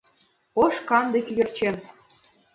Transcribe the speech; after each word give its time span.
-Ош-канде 0.63 1.19
кӧгӧрчен 1.27 1.75